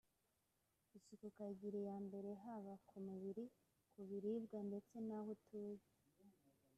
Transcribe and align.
isuku 0.97 1.23
ukayigira 1.31 1.77
iya 1.83 1.97
mbere 2.07 2.29
haba 2.43 2.73
ku 2.87 2.95
mu 3.05 3.15
biri 3.21 3.45
ku 3.91 3.99
biribwa 4.09 4.59
ndetse 4.69 4.95
n’aho 5.07 5.29
utuye 5.37 5.83